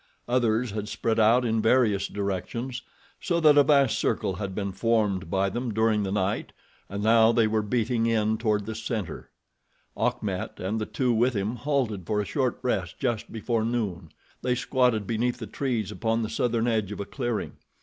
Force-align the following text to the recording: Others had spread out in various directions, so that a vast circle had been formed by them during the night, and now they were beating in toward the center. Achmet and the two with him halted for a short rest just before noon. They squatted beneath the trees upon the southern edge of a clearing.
Others 0.27 0.71
had 0.71 0.89
spread 0.89 1.19
out 1.19 1.45
in 1.45 1.61
various 1.61 2.07
directions, 2.07 2.81
so 3.19 3.39
that 3.39 3.55
a 3.55 3.63
vast 3.63 3.99
circle 3.99 4.33
had 4.37 4.55
been 4.55 4.71
formed 4.71 5.29
by 5.29 5.47
them 5.47 5.71
during 5.71 6.01
the 6.01 6.11
night, 6.11 6.53
and 6.89 7.03
now 7.03 7.31
they 7.31 7.45
were 7.45 7.61
beating 7.61 8.07
in 8.07 8.39
toward 8.39 8.65
the 8.65 8.73
center. 8.73 9.29
Achmet 9.95 10.59
and 10.59 10.81
the 10.81 10.87
two 10.87 11.13
with 11.13 11.35
him 11.35 11.55
halted 11.55 12.07
for 12.07 12.19
a 12.19 12.25
short 12.25 12.57
rest 12.63 12.97
just 12.97 13.31
before 13.31 13.63
noon. 13.63 14.09
They 14.41 14.55
squatted 14.55 15.05
beneath 15.05 15.37
the 15.37 15.45
trees 15.45 15.91
upon 15.91 16.23
the 16.23 16.29
southern 16.29 16.65
edge 16.65 16.91
of 16.91 16.99
a 16.99 17.05
clearing. 17.05 17.57